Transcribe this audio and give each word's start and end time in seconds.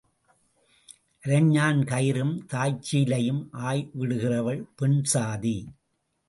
அரைஞாண் 1.23 1.81
கயிறும் 1.83 2.33
தாய்ச்சீலையும் 2.53 3.43
ஆய்விடுகிறவள் 3.53 4.63
பெண்சாதி. 4.81 5.55